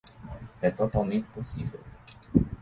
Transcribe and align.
É 0.63 0.71
totalmente 0.71 1.27
impossível. 1.27 1.79